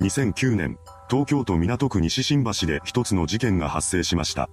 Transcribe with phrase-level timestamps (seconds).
[0.00, 0.78] 2009年、
[1.10, 4.48] 東京都港区西新橋で一つの事件が発生しました。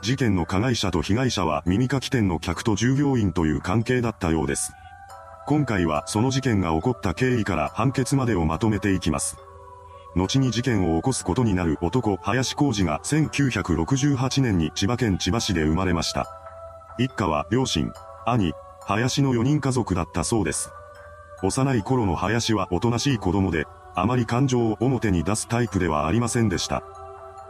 [0.00, 4.72] 事件の加害者と被害者は耳かき店の客と従業員という関係だったようです。
[5.46, 9.36] 今回はその事件が起こった経緯から判決までをまとめていきます。
[10.16, 16.26] 後に事件を起こすことになる男、林浩二が1968年に千葉県千葉市で生まれました。
[16.98, 17.92] 一家は両親、
[18.24, 18.54] 兄、
[18.86, 20.70] 林の4人家族だったそうです。
[21.42, 26.82] 幼い頃の林はおとなしい子供で、あまり感情を表に出すタイプではありませんでした。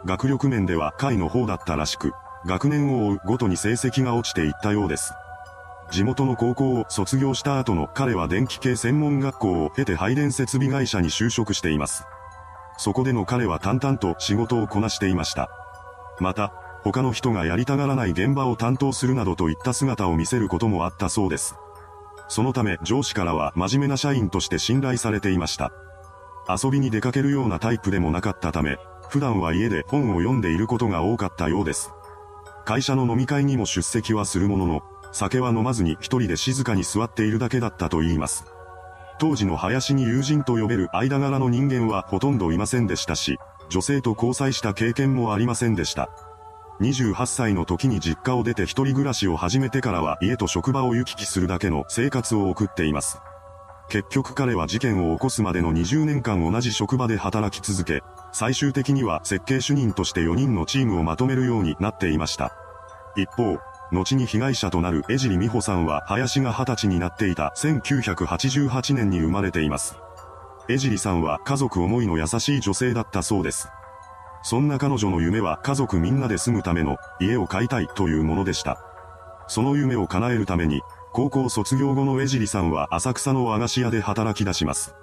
[0.05, 2.13] 学力面では下位の方だったらしく、
[2.45, 5.13] 学年を追うごとに成績が落ちていったようです。
[5.91, 12.05] 地元の高校を卒業した後の彼は電気系専門学校を経て配電設備会社に就職しています。
[12.77, 15.49] そこでの彼は淡々と仕事をこなしていました。
[16.19, 21.55] また、他の人がやりたがらない現場を担当するなどといった姿を見せることもあったそうです。
[22.27, 25.71] そのため上司からは真面目な社員として信頼されていました。
[26.47, 28.77] 遊びに出かけるようなタイプでもなかったため、
[29.09, 31.91] 普段は家で本を読んでいることが多かったようです。
[32.65, 38.45] 会社の飲み会にも出席はするものの、酒は飲まずに一人で静かに座っているだけだったと言います。
[39.19, 43.37] 当時の林に友人と呼べる間柄の人間はほとんどいませんでしたし、
[43.69, 46.09] 女性と交際した経験もありませんでした。
[46.79, 53.19] 28歳の時に実家を出て一人暮らしを始めてからは家と職場を行き来するだけの生活を送っています。
[53.91, 62.55] 結局彼は事件を起こすまでの20年間同じ職場で働き続け、最終的には設計主任として4人のチームをまとめるようになっていました。
[63.17, 63.57] 一方、
[63.91, 69.97] 後に被害者となる江尻美穂さんは林が20歳になっていた1988年に生まれています。
[70.69, 73.67] 江尻さんは家族思いの優しい女性だったそうです。
[74.41, 78.77] そんな彼女の夢は家族みんなで住むための家を買いたいというものでした。
[79.49, 80.81] その夢を叶えるために、
[81.13, 84.95] 高校卒業後の江尻さんは浅草の和菓子屋で働き出します。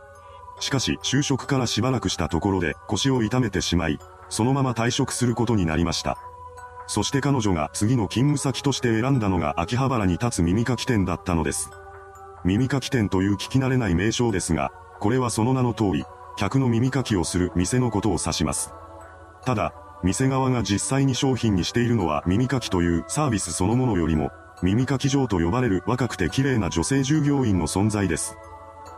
[0.59, 3.98] しかし就職からしばらくしたところで腰を痛めてしまい、
[4.31, 6.17] そのまま退職することになりました。
[6.86, 11.70] そして彼女が次の勤務先として選んだのが秋葉原に立つ耳かき店だったのです。
[12.42, 16.05] 耳かき店という聞き慣れない名称ですが、これはその名の通り、
[16.39, 18.73] 客の耳かきをする店のことを指します。
[19.45, 24.30] ただ、店側が実際に商品にしているのは耳かきというサービスそのものよりも、
[24.63, 28.36] 耳かき場と呼ばれる若くて綺麗な女性従業員の存在です。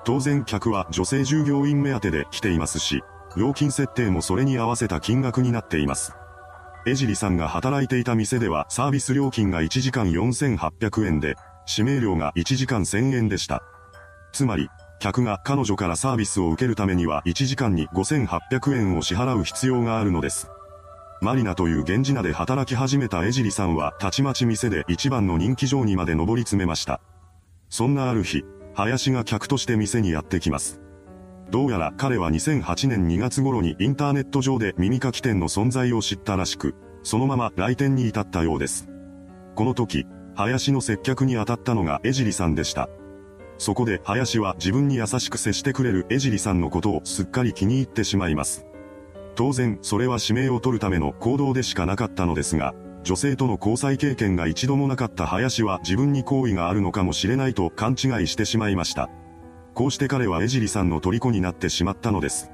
[0.05, 3.03] 当然客は女性従業員目当てで来ていますし、
[3.37, 6.15] 料金設定もそれに合わせた金額になっています。
[6.87, 11.37] 江尻さんが働いていた店ではサービス料金が1時間4800円で、
[11.69, 13.63] 指名料が1時間1000円でした。
[14.33, 20.49] つまり、客が彼女からサービスを受けるためには1時間に5800円を支払う必要があるのです。
[21.23, 27.03] マリナという源氏名で働き始めた江尻さんはたちまち店で一番の人気上にまで上り詰めました。
[27.69, 28.43] そんなある日、
[28.75, 30.81] 林が客として店にやってきます。
[31.51, 38.89] どうやら彼は2008年2月頃にインターネット上で耳かき店の存在を知ったらしく、そのまま来店に至ったようです。
[39.57, 40.07] この時、
[40.37, 42.89] 林の接客に当たったのが江尻さんでした。
[43.59, 48.65] そこで林は自分に優しく接してくれる江尻さんのことをすっかり気に入ってしまいます。
[49.41, 52.75] 当然、それは指名を取るための行動でしかなかったのですが、
[53.05, 59.09] 女性との交際経験が一度もなかった林は自分に好意があるのかもしれないと勘違いしてしまいました。
[59.73, 62.51] こうして彼は江尻さんの虜になってしまったのです。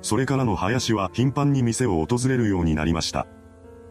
[0.00, 3.26] それからの林は頻繁に店を訪れるようになりました。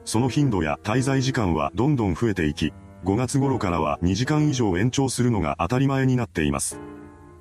[0.05, 2.71] その頻度や滞在時間はどんどん増えていき、
[3.03, 6.79] 5月頃からは2時間以上延長するのが当たり前になっています。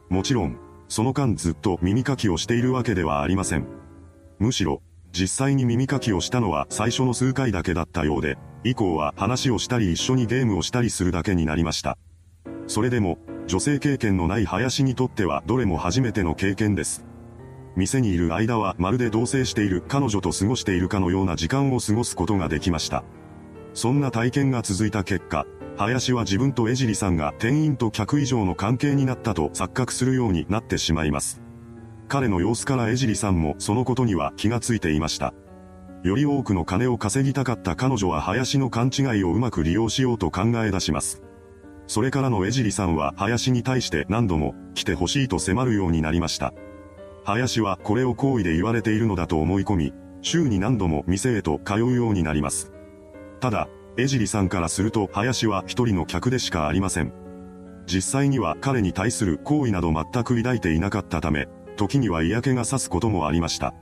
[0.08, 0.56] もちろん、
[0.88, 3.78] その間ずっと耳かきをしているわけではありません。
[4.40, 11.98] むしろ、実際に耳かきをしたのは最初の数回だけだったようで、以降は話をしたり一緒にゲームをしたりするだけになりました。
[12.66, 17.04] それでも、女性経験のない林にとってはどれも初めての経験です。
[17.76, 23.04] 店にいる間はまるで同棲している彼女と過ごしているかのような時間を過ごすことができました。
[23.74, 25.46] そんな体験が続いた結果、
[25.76, 31.42] 林は自分と江尻さんが店員と客以上の関係になったと錯覚するようになってしまいます。
[32.10, 35.32] 彼の様子から江尻さんもそのことには気がついていました。
[36.02, 41.22] より多くの金を稼ぎたかった彼女は林の勘違いをうまく利用しようと考え出します。
[41.86, 46.52] それからの江尻さんは林に対して何度も来てほしいと迫るようになりました。
[47.24, 52.72] 林はこれを好意で言われているのだと思い込み、週に何度も店へと通うようになります。
[53.38, 57.12] ただ、江尻さんからすると林は一人の客でしかありません。
[57.86, 61.46] 実際には彼に対する好意など全く抱いていなかったため、
[61.80, 63.72] 時には嫌気がさすこともありました。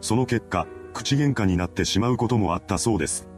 [0.00, 3.28] その結果、口喧嘩になってしまうこともあったそうです。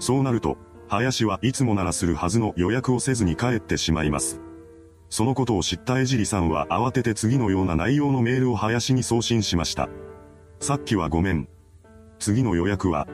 [0.00, 0.56] そうなると、
[0.88, 4.40] 林はいつもならするはずの予約をせずに帰ってしまいます。
[5.08, 9.88] そのことを知った江尻さんは慌てて次のような内容のメールを林に送信しました。
[10.58, 11.48] さっきはごめん。
[12.18, 13.06] 次の予約は、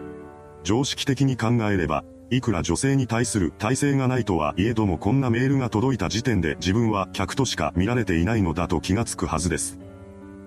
[0.63, 9.84] 常識的に考えれば、いくら女性に対する体制がないとはいえどもこんなメールが届いた時点で自分は客としか見られていないのだと気がつくはずです。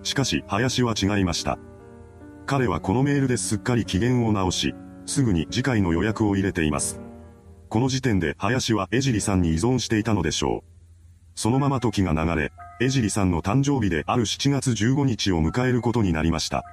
[0.03, 1.57] しかし、林は違いました。
[2.45, 4.73] 彼はこのメールですっかり機嫌を直し、
[5.05, 7.01] すぐに次回の予約を入れています。
[7.69, 10.77] この時点で林は江尻さんに依存していたのでしょう。
[11.35, 16.63] そのまま時が流れ、江尻さんの誕生日である7月15日を迎えることになりました。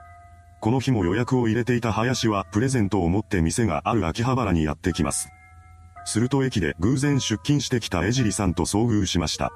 [0.60, 5.28] この日も予約を入れていた林はプレゼントを持って店がある秋葉原にやってきます。
[6.06, 9.50] すると駅で偶然出勤してきた江尻さんと遭遇しました。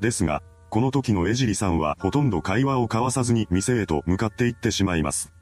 [0.00, 5.32] ですが、この時の江尻さんはほとんど会話を交わさずに店へと向かって行ってしまいます。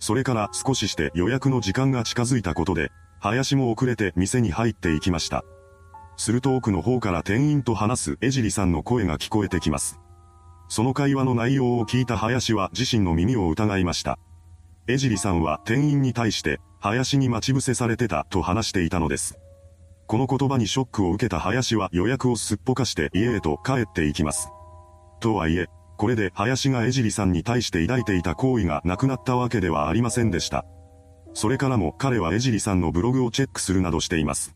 [0.00, 2.90] それから少しして予約の時間が近づいたことで、
[3.20, 5.44] 林も遅れて店に入っていきました。
[6.16, 10.00] すると奥の方から店員と話す江尻さんの声が聞こえてきます。
[10.68, 14.18] その会話の内容を聞いた林は自身の耳を疑いました。
[14.88, 19.38] 江尻さんは店員に対して、林に待ち伏せされてたと話していたのです。
[20.06, 24.50] この言葉にショックを受けた林は予約をすっぽかして家へと帰っていきます。
[25.26, 30.64] とはいえ、これで林が江尻さんに対して抱いていた行為がなくなったわけではありませんでした。
[31.34, 34.54] それからも彼は江尻さんのブログをチェックするなどしています。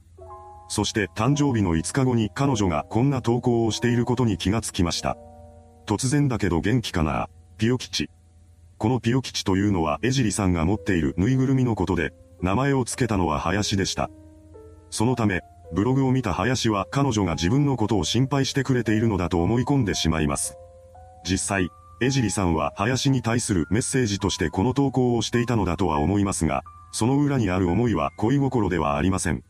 [0.68, 5.16] そして誕生日の5日後に彼女がこんな投稿をしていることに気がつきました。
[5.86, 7.28] 突然だけど元気かな、
[7.58, 8.08] ピヨ吉。
[8.78, 12.12] このピヨ吉というのは江尻さんが持っているぬいぐるみのことで、
[12.42, 14.08] 名前を付けたのは林でした。
[14.90, 15.40] そのため、
[15.72, 20.56] ブログを見た林は彼女が自分のことを心配してくれているのだと思い込んでしまいます。
[21.24, 21.70] 実際、
[22.00, 26.62] 江尻さんは林に対するメッセージとしてこの投稿をしていたのだとは思いますが、
[26.92, 29.44] その裏にある思いは恋心ではありません。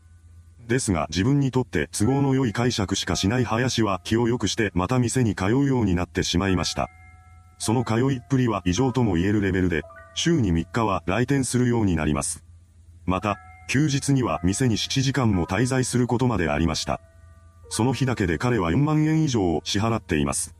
[0.67, 6.89] ですが自分にとって都合の良い解釈しかしない林は気を良くしてまた店に通うようになってしまいました。
[7.57, 9.83] その通いっぷりは異常とも言えるレベルで、
[10.15, 12.43] 週に3日は来店するようになります。
[13.05, 13.37] また、
[13.71, 16.99] 休日には店に7時間も滞在することまでありました。
[17.69, 20.53] その日だけで彼は4万円以上を支払っています。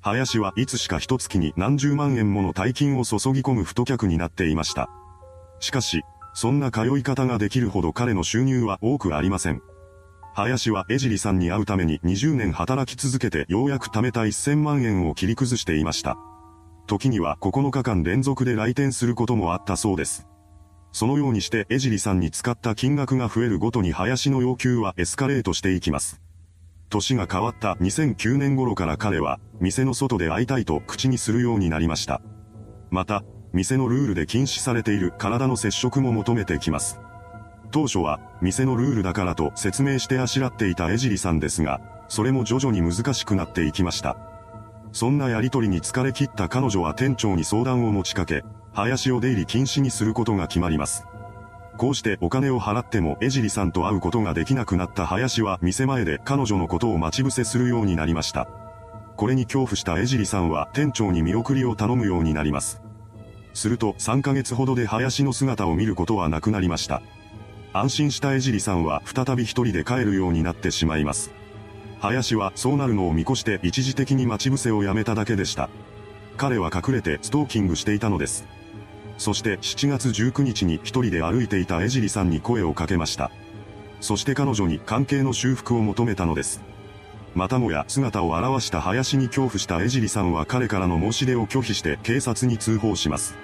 [0.00, 4.88] 林はいつしか一月に何十万円もの大金を注ぎ込む太客になっていました。
[5.60, 9.60] しかし、そんな通い方ができるほど彼の収入は多くありません。
[10.34, 16.16] 林は江尻さんに会うために20年働き続けてようやく貯めた1000万円を切り崩していました。
[16.86, 20.26] 時には9日間連続で来店することもあったそうです。
[20.92, 26.20] そのようにして江尻さんに使った金額が増えるごとに林の要求はエスカレートしていきます。
[26.88, 32.22] 年が変わった2009年頃から彼は、店の外で会いたいと口にするようになりました。
[32.90, 36.98] また、店のルールで禁止されている体の接触も求めてきます。
[37.70, 44.16] 当初は、店のルールだからと説明してあしらっていた江尻さんですが、それも徐々に難しくなっていきました。
[44.92, 51.04] そんなやりとりに疲れ切った彼女は店長に相談を持ちかけ、林を出入り禁止にすることが決まります。
[51.76, 58.48] こうしてお金を払っても江尻さんと会うことができなくなった林は店前で彼女のことを待ち伏せするようになりました。
[59.16, 62.80] これに恐怖した江尻さんは店長に見送りを頼むようになります。
[63.54, 67.02] すると3ヶ月ほどで林の姿を見ることはなくなりました。
[67.72, 71.37] 安心した江尻さんは再び一人で帰るようになってしまいます。
[72.00, 75.68] 林はそうなるのを見越して一時的に待ち伏せをやめただけでした。
[76.36, 78.46] 彼は隠れてストーキングしていたのです。
[79.18, 83.32] そして7月19日に一人で歩いていた江尻さんに声をかけました。
[84.00, 86.62] そして彼女に関係の修復を求めたのです。
[87.34, 93.36] またもや姿を現した林に恐怖した江尻さんは彼からの申し出を拒否して警察に通報します。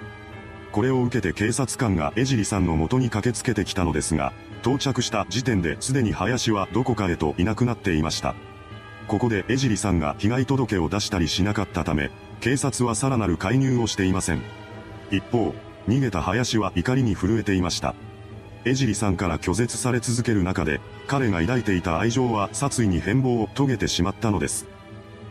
[0.75, 8.35] これを受けて警察官が江尻さんの元に駆けつけてきたのですが、到着した時点ですでに林はどこかへといなくなっていました。
[9.07, 14.41] ここで江尻さんが被害届を出したりしなかったため、警察はさらなる介入をしていません。
[15.11, 15.55] 一方、
[15.87, 17.95] 逃げた林は怒りに震えていました。
[18.65, 24.65] 江尻さんから拒絶され続ける中で、彼が抱いていた愛情は殺意に変貌を遂げてしまったのです。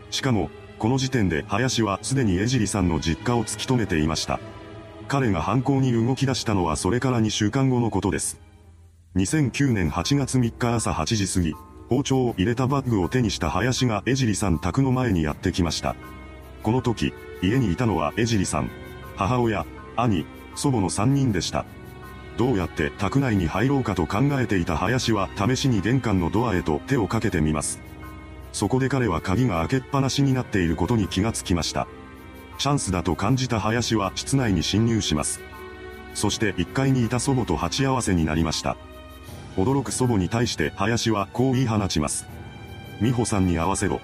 [0.09, 0.49] しかも、
[0.79, 4.39] この時点で林はすでに江尻さんの実家を突き止めていました。
[5.07, 8.39] 彼が犯行に動き出したのはそれから2週間後のことです。
[9.15, 11.53] 2009年8月3日朝8時過ぎ、
[11.89, 15.95] 包丁を入れたバッグを手にした林が江尻さん宅の前にやってきました。
[16.63, 18.69] この時、家にいたのは江尻さん、
[19.15, 21.65] 母親、兄、祖母の3人でした。
[22.37, 27.79] どうやって宅内に入ろうかと考えていた林は試しに玄関のドアへと手をかけてみます。
[28.51, 31.87] そこで彼は鍵が開けっぱなしになっていることに気がつきました。
[32.57, 35.41] チャンスだと感じた林は室内に侵入します。
[36.13, 38.77] そして1階にいた祖母と鉢合わせになりました。
[39.57, 42.27] 驚く祖母に対して林はこう言い放ちます。
[43.01, 43.99] 美穂さんに合わせろ。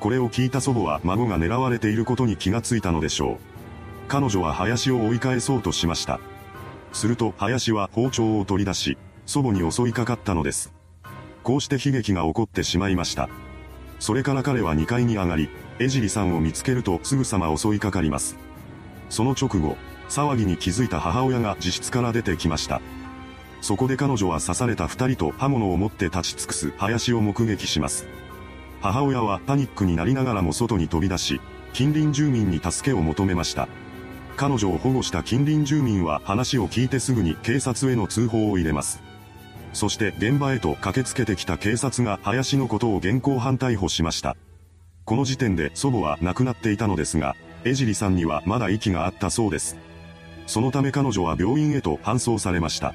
[0.00, 3.36] これを聞いた祖母は孫が狙われていることに気がついたのでしょう。
[4.08, 6.20] 彼女は林を追い返そうとしました。
[6.92, 10.72] すると林は包丁を取り出し、祖母に襲いかかったのです。
[11.42, 13.28] こうして悲劇が起こってしまいました。
[14.02, 18.36] それから彼は2階に上がり、江尻さんを見つけるとすぐさま襲いかかります。
[19.08, 19.76] その直後、
[20.08, 22.82] 騒ぎに気づいた母親が自室から出てきました。
[23.60, 28.08] そこで彼女は刺された二人と刃物を持って立ち尽くす林を目撃します。
[28.80, 31.40] 母親はパニックになりながらも外に飛び出し、
[31.72, 33.68] 近隣住民に助けを求めました。
[34.36, 39.00] 彼女を保護した近隣住民は話を聞いてすぐに警察への通報を入れます。
[39.72, 44.36] そして現場へと駆けつけてきた警察が林のことを現行犯逮捕しました。
[45.04, 49.76] この時点で祖母は亡くなっていたのですが、江尻さんにはまだ息があったそうです。
[50.46, 52.94] そのため彼女は病院へと搬送されました。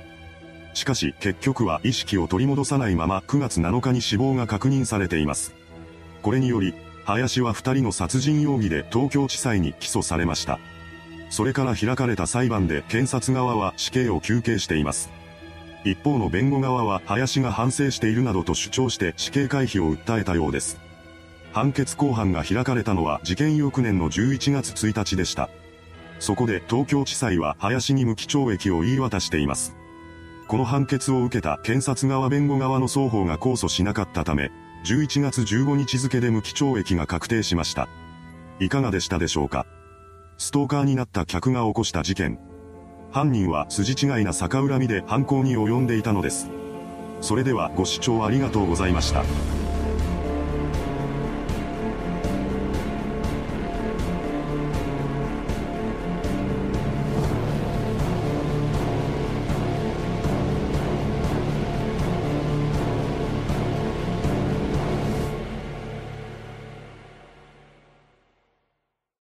[0.74, 5.56] しかし結局は意識を取り戻さないまま9月7日に死亡が確認されています。
[6.22, 6.74] これにより、
[7.06, 10.60] 林は2人の殺人容疑で東京地裁に起訴されました。
[11.30, 15.10] それから開かれた裁判で検察側は死刑を求刑しています。
[15.84, 20.80] 一方の弁護側は林が反省しているなどと主張して死刑回避を訴えたようです。
[21.54, 25.50] 判決公判が開かれたのは事件翌年の11月1日でした。
[26.20, 29.76] そこで東京地裁は林に無期懲役を言い渡しています。
[30.48, 34.52] この判決を受けた検察側弁護側の双方が控訴しなかったため、
[34.86, 37.90] 11月15日付で無期懲役が確定しました。
[38.60, 39.66] いかがでしたでしょうか
[40.38, 42.40] ストーカーになった客が起こした事件。
[43.12, 46.50] 犯人は筋違いな逆恨みで犯行に及んでいたのです。
[47.22, 49.24] それではご視聴ありがとうございました。